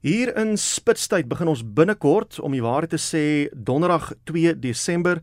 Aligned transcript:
Hier 0.00 0.30
in 0.36 0.54
Spitstyd 0.56 1.26
begin 1.28 1.50
ons 1.52 1.60
binnekort 1.60 2.38
om 2.40 2.54
die 2.56 2.62
waarheid 2.64 2.94
te 2.94 2.96
sê 2.96 3.24
Donderdag 3.52 4.14
2 4.24 4.54
Desember 4.56 5.20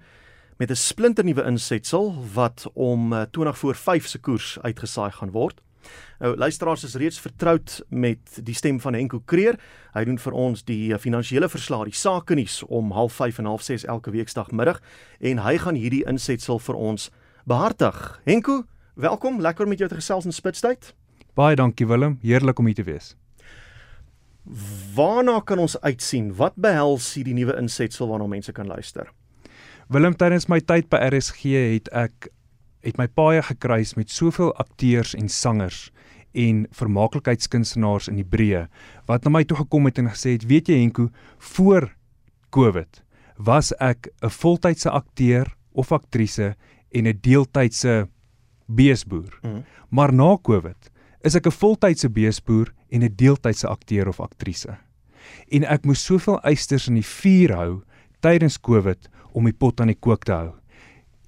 met 0.61 0.69
'n 0.69 0.75
splinternuwe 0.75 1.43
insetsel 1.49 2.13
wat 2.33 2.69
om 2.73 3.09
20 3.31 3.53
eh, 3.53 3.59
voor 3.59 3.75
5 3.75 4.07
se 4.07 4.19
koers 4.19 4.57
uitgesaai 4.61 5.11
gaan 5.11 5.31
word. 5.31 5.61
Nou 6.19 6.35
luisteraars 6.35 6.83
is 6.83 6.95
reeds 6.95 7.19
vertroud 7.19 7.81
met 7.89 8.19
die 8.43 8.53
stem 8.53 8.79
van 8.79 8.93
Henko 8.93 9.19
Kreer. 9.25 9.59
Hy 9.93 10.03
doen 10.03 10.19
vir 10.19 10.33
ons 10.33 10.63
die 10.63 10.93
eh, 10.93 10.99
finansiële 10.99 11.49
verslae, 11.49 11.85
die 11.85 11.93
sake 11.93 12.35
nuus 12.35 12.63
om 12.63 12.91
05:30 12.91 13.39
en 13.39 13.45
06:30 13.45 13.85
elke 13.85 14.11
weekdagmiddag 14.11 14.81
en 15.19 15.37
hy 15.37 15.57
gaan 15.57 15.75
hierdie 15.75 16.05
insetsel 16.05 16.59
vir 16.59 16.75
ons 16.75 17.11
behartig. 17.45 18.21
Henko, 18.25 18.63
welkom, 18.93 19.41
lekker 19.41 19.63
om 19.63 19.69
met 19.69 19.79
jou 19.79 19.89
te 19.89 19.95
gesels 19.95 20.25
in 20.25 20.31
Spitstyd. 20.33 20.93
Baie 21.33 21.55
dankie 21.55 21.87
Willem, 21.87 22.19
heerlik 22.21 22.59
om 22.59 22.65
hier 22.65 22.75
te 22.75 22.83
wees. 22.83 23.15
Waarna 24.95 25.39
kan 25.43 25.59
ons 25.59 25.75
uitsien? 25.81 26.31
Wat 26.35 26.55
behels 26.55 27.09
hierdie 27.17 27.35
nuwe 27.35 27.57
insetsel 27.59 28.07
waarna 28.07 28.27
mense 28.27 28.51
kan 28.55 28.67
luister? 28.67 29.11
Willem 29.91 30.15
tydens 30.15 30.47
my 30.47 30.59
tyd 30.59 30.89
by 30.91 30.99
RSG 31.09 31.55
het 31.75 31.91
ek 31.95 32.29
het 32.85 32.99
my 32.99 33.07
paai 33.07 33.41
gekruis 33.43 33.95
met 33.99 34.11
soveel 34.11 34.53
akteurs 34.55 35.13
en 35.17 35.27
sangers 35.29 35.89
en 36.37 36.65
vermaaklikheidskunstenaars 36.75 38.07
in 38.11 38.19
die 38.21 38.27
breë 38.27 38.67
wat 39.09 39.25
na 39.25 39.33
my 39.33 39.43
toe 39.47 39.57
gekom 39.63 39.89
het 39.89 39.99
en 39.99 40.11
gesê 40.11 40.35
het 40.37 40.45
weet 40.47 40.69
jy 40.71 40.79
Henko 40.83 41.09
voor 41.55 41.89
Covid 42.55 43.01
was 43.37 43.73
ek 43.79 44.09
'n 44.21 44.29
voltydse 44.29 44.89
akteur 44.89 45.47
of 45.73 45.91
aktrise 45.91 46.55
en 46.91 47.07
'n 47.07 47.19
deeltydse 47.21 48.07
beesboer. 48.67 49.39
Mm. 49.41 49.63
Maar 49.89 50.13
na 50.13 50.37
Covid 50.41 50.91
is 51.21 51.35
ek 51.35 51.47
'n 51.47 51.51
voltydse 51.51 52.09
beesboer 52.09 52.73
en 52.89 53.03
'n 53.03 53.15
deeltydse 53.15 53.67
akteur 53.67 54.07
of 54.07 54.19
aktrise. 54.19 54.77
En 55.49 55.63
ek 55.63 55.85
moes 55.85 56.05
soveel 56.05 56.39
eisters 56.41 56.87
in 56.87 56.95
die 56.95 57.05
vuur 57.05 57.53
hou 57.55 57.83
tydens 58.19 58.59
Covid 58.59 59.09
om 59.33 59.45
die 59.45 59.53
pot 59.53 59.81
aan 59.81 59.87
die 59.87 59.99
kook 59.99 60.23
te 60.23 60.31
hou. 60.31 60.53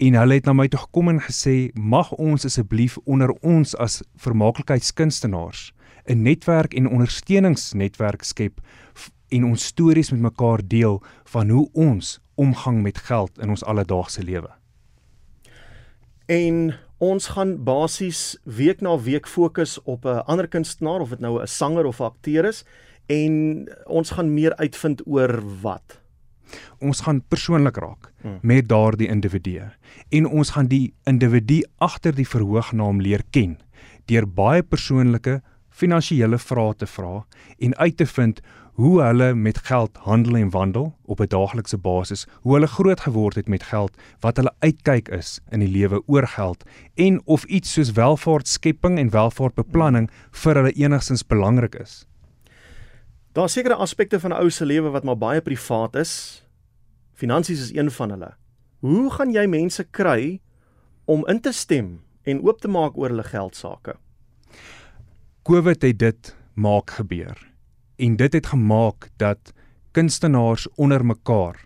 En 0.00 0.16
hulle 0.16 0.34
het 0.34 0.46
na 0.48 0.52
my 0.52 0.68
toe 0.68 0.80
gekom 0.80 1.08
en 1.08 1.20
gesê, 1.20 1.70
"Mag 1.74 2.12
ons 2.12 2.44
asseblief 2.44 2.98
onder 3.04 3.30
ons 3.42 3.76
as 3.76 4.02
vermaaklikheidskunstenaars 4.16 5.72
'n 6.06 6.22
netwerk 6.22 6.74
en 6.74 6.88
ondersteuningsnetwerk 6.88 8.22
skep 8.22 8.60
en 9.28 9.44
ons 9.44 9.64
stories 9.64 10.10
met 10.10 10.20
mekaar 10.20 10.60
deel 10.68 11.02
van 11.24 11.48
hoe 11.48 11.68
ons 11.72 12.20
omgang 12.34 12.82
met 12.82 12.98
geld 12.98 13.38
in 13.38 13.50
ons 13.50 13.64
alledaagse 13.64 14.22
lewe." 14.22 14.50
En 16.26 16.74
ons 17.00 17.30
gaan 17.32 17.54
basies 17.64 18.36
week 18.44 18.82
na 18.84 18.98
week 19.00 19.26
fokus 19.26 19.78
op 19.88 20.04
'n 20.04 20.22
ander 20.28 20.48
kunstenaar 20.48 21.00
of 21.00 21.08
dit 21.10 21.20
nou 21.20 21.40
'n 21.40 21.46
sanger 21.46 21.86
of 21.86 22.00
'n 22.00 22.04
akteur 22.04 22.44
is 22.44 22.64
en 23.06 23.66
ons 23.86 24.10
gaan 24.10 24.34
meer 24.34 24.56
uitvind 24.56 25.02
oor 25.06 25.40
wat 25.62 26.00
ons 26.78 27.00
gaan 27.00 27.22
persoonlik 27.28 27.76
raak 27.76 28.12
hmm. 28.22 28.38
met 28.42 28.68
daardie 28.68 29.08
individu 29.08 29.60
en 30.10 30.26
ons 30.26 30.50
gaan 30.50 30.66
die 30.66 30.94
individu 31.04 31.62
agter 31.78 32.14
die 32.14 32.28
verhoognaam 32.28 33.00
leer 33.00 33.22
ken 33.30 33.58
deur 34.06 34.26
baie 34.26 34.62
persoonlike 34.62 35.40
finansiële 35.80 36.38
vrae 36.38 36.74
te 36.76 36.86
vra 36.86 37.22
en 37.58 37.76
uit 37.76 37.96
te 37.96 38.06
vind 38.06 38.40
hoe 38.80 39.02
hulle 39.02 39.34
met 39.34 39.58
geld 39.68 39.96
handel 40.06 40.36
en 40.36 40.50
wandel 40.50 40.92
op 41.04 41.20
'n 41.20 41.28
daaglikse 41.28 41.78
basis, 41.78 42.26
hoe 42.42 42.54
hulle 42.54 42.66
groot 42.66 43.00
geword 43.00 43.34
het 43.34 43.48
met 43.48 43.62
geld, 43.62 43.96
wat 44.20 44.36
hulle 44.36 44.54
uitkyk 44.58 45.08
is 45.08 45.40
in 45.50 45.60
die 45.60 45.68
lewe 45.68 46.02
oor 46.06 46.26
geld 46.26 46.64
en 46.94 47.20
of 47.24 47.44
iets 47.44 47.72
soos 47.72 47.92
welvaartskepping 47.92 48.98
en 48.98 49.10
welvaartbeplanning 49.10 50.10
vir 50.30 50.54
hulle 50.54 50.72
enigstens 50.72 51.26
belangrik 51.26 51.74
is. 51.74 52.06
Daar 53.32 53.44
is 53.44 53.52
sekere 53.52 53.74
aspekte 53.74 54.20
van 54.20 54.30
'n 54.30 54.40
ou 54.40 54.50
se 54.50 54.64
lewe 54.64 54.90
wat 54.90 55.04
maar 55.04 55.18
baie 55.18 55.40
privaat 55.40 55.96
is. 55.96 56.44
Finansies 57.12 57.60
is 57.60 57.74
een 57.74 57.90
van 57.90 58.10
hulle. 58.10 58.34
Hoe 58.80 59.10
gaan 59.10 59.32
jy 59.32 59.46
mense 59.46 59.84
kry 59.84 60.40
om 61.04 61.26
in 61.26 61.40
te 61.40 61.52
stem 61.52 62.00
en 62.22 62.42
oop 62.42 62.60
te 62.60 62.68
maak 62.68 62.96
oor 62.96 63.08
hulle 63.08 63.24
geld 63.24 63.56
sake? 63.56 63.94
COVID 65.50 65.82
het 65.82 65.98
dit 65.98 66.28
maak 66.54 66.92
gebeur 66.94 67.38
en 67.98 68.12
dit 68.16 68.32
het 68.32 68.46
gemaak 68.46 69.08
dat 69.18 69.50
kunstenaars 69.90 70.68
onder 70.78 71.02
mekaar 71.02 71.56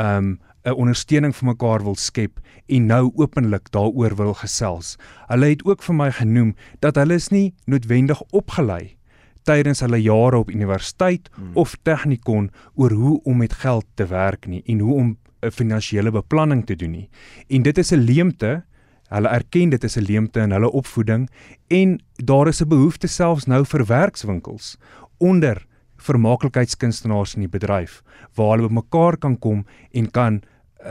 um 0.00 0.40
'n 0.64 0.72
ondersteuning 0.72 1.36
vir 1.36 1.46
mekaar 1.48 1.84
wil 1.84 1.94
skep 1.94 2.40
en 2.66 2.86
nou 2.86 3.12
openlik 3.14 3.70
daaroor 3.70 4.16
wil 4.16 4.34
gesels. 4.34 4.96
Hulle 5.26 5.46
het 5.46 5.64
ook 5.64 5.82
vir 5.82 5.94
my 5.94 6.10
genoem 6.12 6.54
dat 6.80 6.96
hulle 6.96 7.14
is 7.14 7.28
nie 7.28 7.54
noodwendig 7.66 8.22
opgelei 8.32 8.96
tydens 9.42 9.80
hulle 9.80 10.02
jare 10.02 10.36
op 10.36 10.50
universiteit 10.50 11.28
hmm. 11.34 11.50
of 11.54 11.76
tegnikon 11.82 12.50
oor 12.74 12.90
hoe 12.90 13.20
om 13.24 13.36
met 13.36 13.52
geld 13.52 13.86
te 13.94 14.06
werk 14.06 14.46
nie 14.46 14.62
en 14.64 14.78
hoe 14.78 14.94
om 14.94 15.16
'n 15.42 15.50
finansiële 15.50 16.10
beplanning 16.10 16.66
te 16.66 16.76
doen 16.76 16.90
nie. 16.90 17.08
En 17.48 17.62
dit 17.62 17.78
is 17.78 17.92
'n 17.92 17.98
leemte. 17.98 18.64
Hulle 19.08 19.28
erken 19.28 19.70
dit 19.70 19.84
is 19.84 19.96
'n 19.96 20.04
leemte 20.04 20.40
in 20.40 20.52
hulle 20.52 20.70
opvoeding 20.70 21.28
en 21.68 22.00
daar 22.16 22.48
is 22.48 22.60
'n 22.62 22.68
behoefte 22.68 23.06
selfs 23.06 23.46
nou 23.46 23.64
vir 23.64 23.86
werkswinkels 23.86 24.76
onder 25.18 25.66
vermaaklikheidskunstenaars 25.96 27.34
in 27.34 27.40
die 27.40 27.58
bedryf 27.58 28.02
waar 28.34 28.56
hulle 28.56 28.68
bymekaar 28.68 29.16
kan 29.16 29.38
kom 29.38 29.66
en 29.92 30.10
kan 30.10 30.34
'n 30.34 30.42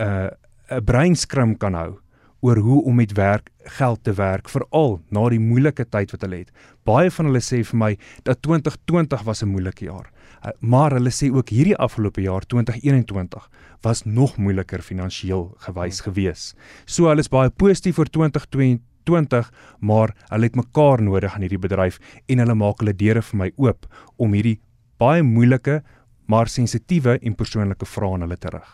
uh, 0.02 0.30
'n 0.70 0.84
breinskrim 0.84 1.58
kan 1.58 1.74
hou 1.74 2.00
oor 2.42 2.58
hoe 2.58 2.84
om 2.84 2.96
met 2.96 3.14
werk 3.18 3.50
geld 3.78 4.04
te 4.04 4.14
werk 4.14 4.50
veral 4.50 5.00
na 5.10 5.30
die 5.30 5.40
moeilike 5.40 5.86
tyd 5.86 6.12
wat 6.12 6.22
hulle 6.22 6.44
het. 6.44 6.52
Baie 6.86 7.12
van 7.12 7.30
hulle 7.30 7.42
sê 7.42 7.64
vir 7.64 7.78
my 7.78 7.92
dat 8.24 8.42
2020 8.42 9.24
was 9.24 9.44
'n 9.44 9.50
moeilike 9.50 9.86
jaar. 9.86 10.12
Maar 10.60 10.92
hulle 10.92 11.10
sê 11.10 11.32
ook 11.34 11.50
hierdie 11.50 11.76
afgelope 11.76 12.22
jaar 12.22 12.46
2021 12.46 13.50
was 13.82 14.06
nog 14.06 14.38
moeiliker 14.38 14.82
finansiëel 14.82 15.56
gewys 15.58 16.02
gewees. 16.02 16.56
So 16.86 17.08
hulle 17.08 17.20
is 17.20 17.30
baie 17.30 17.50
positief 17.50 17.96
vir 17.96 18.10
2022 18.10 18.86
20, 19.08 19.52
maar 19.80 20.14
hulle 20.28 20.50
het 20.50 20.56
mekaar 20.60 21.02
nodig 21.02 21.36
in 21.36 21.46
hierdie 21.46 21.62
bedryf 21.64 22.00
en 22.28 22.44
hulle 22.44 22.56
maak 22.60 22.84
hulle 22.84 22.96
deure 22.98 23.24
vir 23.30 23.40
my 23.44 23.52
oop 23.56 23.88
om 24.18 24.36
hierdie 24.36 24.60
baie 25.02 25.24
moeilike 25.24 25.82
maar 26.28 26.52
sensitiewe 26.52 27.16
en 27.22 27.38
persoonlike 27.40 27.88
vrae 27.88 28.18
aan 28.18 28.26
hulle 28.26 28.40
terug. 28.42 28.68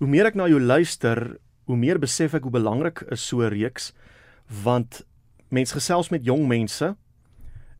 Hoe 0.00 0.08
meer 0.08 0.30
ek 0.30 0.38
na 0.38 0.48
jou 0.48 0.60
luister, 0.60 1.36
hoe 1.72 1.80
meer 1.80 2.00
besef 2.00 2.36
ek 2.36 2.44
hoe 2.46 2.52
belangrik 2.52 3.04
is 3.10 3.24
so 3.24 3.40
'n 3.40 3.52
reeks 3.52 3.92
want 4.64 5.02
mense 5.48 5.72
gesels 5.72 6.10
met 6.10 6.24
jong 6.24 6.46
mense 6.48 6.96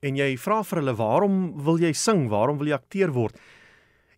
en 0.03 0.17
jy 0.17 0.37
vra 0.37 0.63
vir 0.63 0.79
hulle 0.81 0.95
waarom 0.99 1.37
wil 1.65 1.79
jy 1.79 1.93
sing? 1.93 2.29
Waarom 2.29 2.59
wil 2.59 2.67
jy 2.67 2.75
akteur 2.75 3.13
word? 3.13 3.37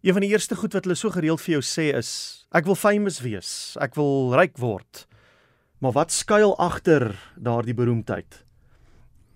Een 0.02 0.12
van 0.12 0.22
die 0.22 0.30
eerste 0.32 0.56
goed 0.56 0.72
wat 0.72 0.84
hulle 0.84 0.96
so 0.96 1.10
gereeld 1.10 1.40
vir 1.40 1.58
jou 1.58 1.62
sê 1.62 1.94
is 1.96 2.46
ek 2.52 2.64
wil 2.64 2.74
famous 2.76 3.20
wees, 3.20 3.76
ek 3.80 3.94
wil 3.96 4.32
ryk 4.34 4.58
word. 4.58 5.06
Maar 5.80 5.92
wat 5.92 6.12
skuil 6.12 6.56
agter 6.58 7.12
daardie 7.36 7.74
beroemdheid? 7.74 8.44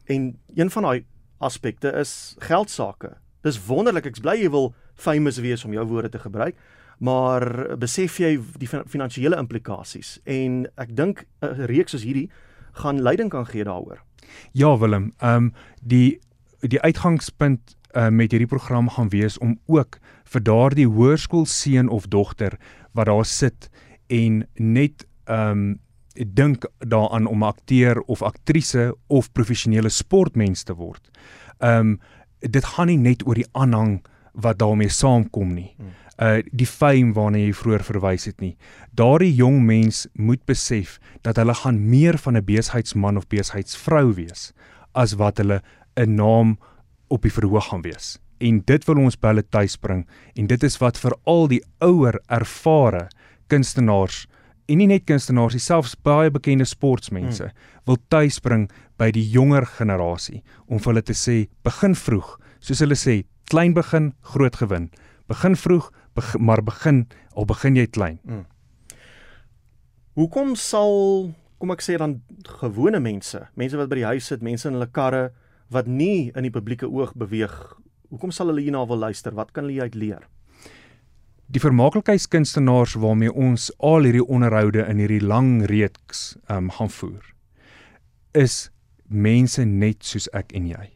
En 0.09 0.38
een 0.56 0.71
van 0.71 0.82
daai 0.82 1.04
aspekte 1.38 1.93
is 1.93 2.37
geld 2.38 2.71
sake. 2.71 3.16
Dis 3.43 3.60
wonderlik. 3.66 4.06
Ek's 4.06 4.21
bly 4.21 4.38
jy 4.41 4.50
wil 4.50 4.75
famous 4.94 5.38
wees 5.38 5.65
om 5.65 5.72
jou 5.72 5.84
woorde 5.87 6.09
te 6.09 6.19
gebruik, 6.19 6.56
maar 6.98 7.76
besef 7.78 8.19
jy 8.19 8.38
die 8.59 8.69
finansiële 8.69 9.38
implikasies 9.38 10.19
en 10.25 10.66
ek 10.76 10.97
dink 10.97 11.26
'n 11.42 11.66
reeks 11.70 11.94
soos 11.94 12.03
hierdie 12.03 12.31
gaan 12.82 13.03
leiding 13.03 13.31
kan 13.31 13.47
gee 13.47 13.64
daaroor. 13.64 14.03
Ja 14.53 14.78
Willem, 14.78 15.12
ehm 15.19 15.34
um, 15.34 15.53
die 15.82 16.20
die 16.60 16.81
uitgangspunt 16.81 17.76
uh, 17.92 18.09
met 18.09 18.31
hierdie 18.31 18.50
program 18.50 18.88
gaan 18.88 19.09
wees 19.09 19.38
om 19.38 19.59
ook 19.66 19.98
vir 20.25 20.42
daardie 20.42 20.86
hoërskool 20.86 21.47
seun 21.47 21.88
of 21.88 22.09
dogter 22.09 22.59
wat 22.92 23.06
daar 23.06 23.25
sit 23.25 23.70
en 24.06 24.47
net 24.54 25.06
ehm 25.25 25.50
um, 25.50 25.78
dink 26.19 26.65
daaraan 26.78 27.26
om 27.26 27.42
akteur 27.42 28.00
of 28.00 28.22
aktrise 28.22 28.97
of 29.06 29.32
professionele 29.32 29.88
sportmens 29.88 30.62
te 30.62 30.75
word. 30.75 31.10
Ehm 31.59 31.78
um, 31.78 32.00
dit 32.41 32.65
gaan 32.65 32.86
nie 32.86 32.98
net 32.98 33.26
oor 33.26 33.34
die 33.34 33.48
aanhang 33.53 34.04
wat 34.32 34.59
daarmee 34.59 34.88
saamkom 34.88 35.54
nie. 35.54 35.74
Hmm. 35.77 35.94
Uh 36.18 36.42
die 36.50 36.66
fame 36.66 37.15
waarna 37.15 37.38
jy 37.38 37.53
vroeër 37.54 37.84
verwys 37.86 38.26
het 38.26 38.41
nie. 38.41 38.56
Daardie 38.98 39.34
jong 39.34 39.60
mens 39.66 40.06
moet 40.15 40.44
besef 40.47 40.98
dat 41.22 41.36
hulle 41.38 41.54
gaan 41.54 41.78
meer 41.91 42.18
van 42.18 42.36
'n 42.36 42.44
besigheidsman 42.44 43.16
of 43.16 43.28
besigheidsvrou 43.28 44.15
wees 44.15 44.53
as 44.94 45.15
wat 45.15 45.38
hulle 45.38 45.62
'n 45.97 46.15
naam 46.15 46.59
op 47.09 47.22
die 47.22 47.32
verhoog 47.32 47.68
gaan 47.68 47.82
wees. 47.82 48.18
En 48.38 48.62
dit 48.65 48.84
wil 48.84 48.97
ons 48.97 49.18
by 49.18 49.28
hulle 49.28 49.48
tuisbring 49.48 50.06
en 50.34 50.47
dit 50.47 50.62
is 50.62 50.78
wat 50.78 50.98
vir 50.98 51.15
al 51.24 51.48
die 51.48 51.62
ouer 51.78 52.20
ervare 52.28 53.09
kunstenaars 53.47 54.26
en 54.68 54.78
nie 54.78 54.86
net 54.86 55.06
kunstenaars 55.09 55.56
selfs 55.65 55.97
baie 56.04 56.30
bekende 56.30 56.66
sportmense 56.68 57.48
hmm. 57.48 57.56
wil 57.88 57.98
tuisbring 58.12 58.68
by 59.00 59.10
die 59.15 59.24
jonger 59.32 59.66
generasie 59.78 60.42
om 60.66 60.78
vir 60.78 60.92
hulle 60.92 61.03
te 61.03 61.16
sê 61.16 61.36
begin 61.65 61.94
vroeg, 61.97 62.34
soos 62.60 62.82
hulle 62.84 62.98
sê, 62.98 63.22
klein 63.48 63.72
begin, 63.76 64.12
groot 64.34 64.59
gewin. 64.60 64.91
Begin 65.28 65.57
vroeg, 65.57 65.91
beg 66.16 66.36
maar 66.41 66.63
begin 66.65 67.07
al 67.36 67.45
begin 67.45 67.77
jy 67.77 67.86
klein. 67.86 68.19
Hmm. 68.25 68.47
Hoekom 70.19 70.57
sal 70.57 71.34
kom 71.59 71.75
ek 71.75 71.83
sê 71.83 71.98
dan 71.98 72.21
gewone 72.60 73.01
mense, 73.03 73.41
mense 73.59 73.77
wat 73.77 73.91
by 73.91 74.01
die 74.01 74.09
huis 74.09 74.30
sit, 74.30 74.42
mense 74.47 74.69
in 74.69 74.78
hulle 74.78 74.91
karre 74.91 75.28
wat 75.75 75.86
nie 75.91 76.30
in 76.34 76.47
die 76.47 76.54
publieke 76.54 76.89
oog 76.89 77.13
beweeg 77.19 77.54
Hoekom 78.09 78.33
sal 78.33 78.48
hulle 78.48 78.63
hierna 78.65 78.86
wil 78.89 79.03
luister? 79.04 79.34
Wat 79.36 79.53
kan 79.53 79.66
hulle 79.69 79.84
uit 79.84 79.97
leer? 79.98 80.25
Die 81.53 81.60
vermaaklikheidskunstenaars 81.60 82.97
waarmee 83.01 83.33
ons 83.33 83.69
al 83.84 84.09
hierdie 84.09 84.25
onderhoude 84.25 84.84
in 84.89 85.01
hierdie 85.03 85.25
lang 85.25 85.66
reeks 85.69 86.36
um 86.53 86.72
gaan 86.77 86.92
voer 86.92 87.34
is 88.36 88.69
mense 89.09 89.65
net 89.65 90.04
soos 90.04 90.28
ek 90.36 90.53
en 90.57 90.69
jy. 90.69 90.86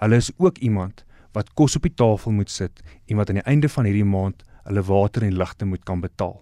Hulle 0.00 0.20
is 0.20 0.30
ook 0.40 0.58
iemand 0.64 1.04
wat 1.36 1.52
kos 1.58 1.76
op 1.76 1.86
die 1.86 1.94
tafel 1.94 2.32
moet 2.32 2.50
sit 2.50 2.82
en 3.06 3.18
wat 3.20 3.30
aan 3.30 3.40
die 3.40 3.48
einde 3.50 3.68
van 3.72 3.88
hierdie 3.88 4.06
maand 4.06 4.44
hulle 4.68 4.84
water 4.84 5.24
en 5.24 5.36
ligte 5.36 5.68
moet 5.68 5.84
kan 5.88 6.00
betaal. 6.00 6.36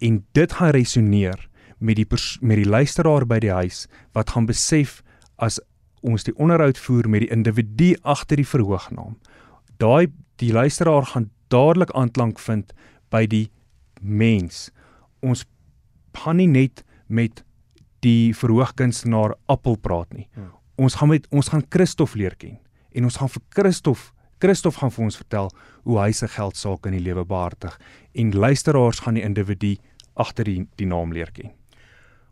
En 0.00 0.22
dit 0.36 0.52
gaan 0.52 0.74
resoneer 0.76 1.48
met 1.78 1.96
die 1.96 2.06
met 2.40 2.60
die 2.60 2.68
luisteraar 2.68 3.26
by 3.26 3.38
die 3.40 3.52
huis 3.52 3.86
wat 4.16 4.30
gaan 4.30 4.48
besef 4.48 5.00
as 5.36 5.60
ons 6.00 6.24
die 6.24 6.36
onderhoud 6.36 6.78
voer 6.78 7.08
met 7.08 7.24
die 7.24 7.32
individu 7.32 7.94
agter 8.02 8.40
die 8.40 8.48
verhoognaam. 8.48 9.18
Daai 9.80 10.08
die 10.40 10.52
luisteraar 10.52 11.04
gaan 11.12 11.30
dadelik 11.52 11.92
aanklank 11.96 12.38
vind 12.40 12.72
by 13.10 13.26
die 13.26 13.50
mens. 14.00 14.70
Ons 15.20 15.44
gaan 16.16 16.40
nie 16.40 16.48
net 16.48 16.84
met 17.06 17.44
die 18.00 18.32
verhoogkunstenaar 18.36 19.36
Appel 19.46 19.76
praat 19.76 20.12
nie. 20.16 20.28
Hmm. 20.34 20.52
Ons 20.80 20.96
gaan 20.96 21.12
met 21.12 21.26
ons 21.30 21.48
gaan 21.52 21.64
Christof 21.68 22.14
leer 22.16 22.36
ken 22.40 22.56
en 22.92 23.04
ons 23.04 23.16
gaan 23.16 23.28
vir 23.28 23.42
Christof 23.54 24.10
Christof 24.40 24.78
gaan 24.80 24.92
vir 24.94 25.04
ons 25.04 25.18
vertel 25.20 25.50
hoe 25.84 25.98
hy 26.00 26.12
se 26.16 26.28
geld 26.32 26.56
sake 26.56 26.88
in 26.88 26.96
die 26.96 27.04
lewe 27.04 27.26
behartig 27.28 27.76
en 28.16 28.32
luisteraars 28.32 29.02
gaan 29.04 29.18
die 29.20 29.24
individu 29.26 29.74
agter 30.14 30.48
die 30.48 30.64
die 30.80 30.88
naam 30.88 31.12
leer 31.12 31.28
ken. 31.32 31.52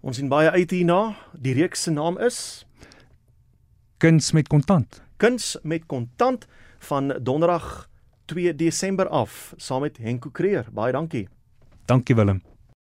Ons 0.01 0.17
sien 0.17 0.31
baie 0.31 0.51
uit 0.51 0.73
hierna. 0.73 1.19
Die 1.35 1.55
reeks 1.59 1.85
se 1.85 1.93
naam 1.93 2.19
is 2.23 2.65
Kuns 3.99 4.31
met 4.33 4.49
kontant. 4.49 5.01
Kuns 5.19 5.57
met 5.67 5.89
kontant 5.91 6.47
van 6.87 7.17
Donderdag 7.21 7.89
2 8.31 8.55
Desember 8.55 9.09
af 9.09 9.55
saam 9.57 9.83
met 9.83 9.99
Henko 9.99 10.31
Creer. 10.31 10.71
Baie 10.73 10.93
dankie. 10.93 11.27
Dankie 11.87 12.15
Willem. 12.15 12.58